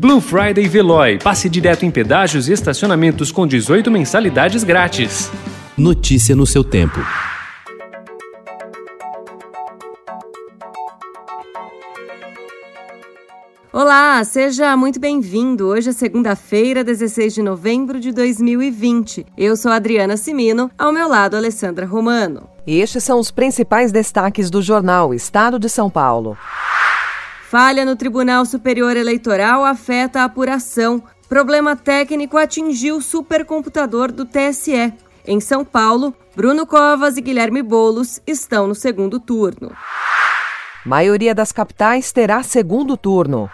[0.00, 1.18] Blue Friday Veloy.
[1.18, 5.28] Passe direto em pedágios e estacionamentos com 18 mensalidades grátis.
[5.76, 7.00] Notícia no seu tempo.
[13.72, 15.66] Olá, seja muito bem-vindo.
[15.66, 19.26] Hoje é segunda-feira, 16 de novembro de 2020.
[19.36, 22.48] Eu sou Adriana Simino, ao meu lado, Alessandra Romano.
[22.64, 26.38] E estes são os principais destaques do jornal Estado de São Paulo.
[27.50, 31.02] Falha no Tribunal Superior Eleitoral afeta a apuração.
[31.30, 34.92] Problema técnico atingiu o supercomputador do TSE.
[35.26, 39.72] Em São Paulo, Bruno Covas e Guilherme Bolos estão no segundo turno.
[40.84, 43.48] Maioria das capitais terá segundo turno.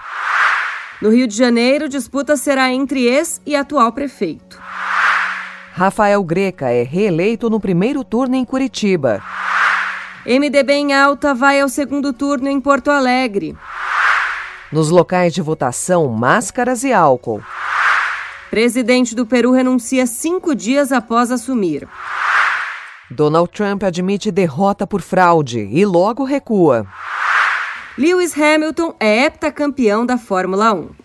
[1.00, 4.61] No Rio de Janeiro, disputa será entre ex e atual prefeito.
[5.72, 9.22] Rafael Greca é reeleito no primeiro turno em Curitiba.
[10.27, 13.55] MDB em alta vai ao segundo turno em Porto Alegre.
[14.73, 17.42] Nos locais de votação, máscaras e álcool.
[18.50, 21.86] Presidente do Peru renuncia cinco dias após assumir.
[23.11, 26.86] Donald Trump admite derrota por fraude e logo recua.
[27.98, 31.03] Lewis Hamilton é heptacampeão da Fórmula 1.